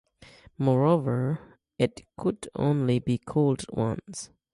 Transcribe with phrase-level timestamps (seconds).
[0.57, 4.31] Moreover, it could only be cooled once.